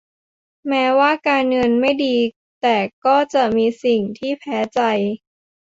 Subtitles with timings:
[0.67, 2.15] แม้ว่าการเงินไม่ดี
[2.61, 4.81] แต่ก็จะมีสิ่งที่แพ้ใจ